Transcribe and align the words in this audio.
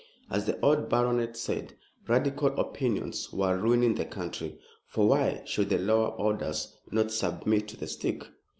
As 0.31 0.45
the 0.45 0.59
old 0.61 0.89
Baronet 0.89 1.37
said, 1.37 1.75
radical 2.07 2.47
opinions 2.59 3.31
were 3.31 3.55
ruining 3.55 3.93
the 3.93 4.03
country; 4.05 4.57
for 4.87 5.07
why 5.07 5.43
should 5.45 5.69
the 5.69 5.77
lower 5.77 6.09
orders 6.15 6.75
not 6.89 7.11
submit 7.11 7.67
to 7.67 7.77
the 7.77 7.85
stick? 7.85 8.27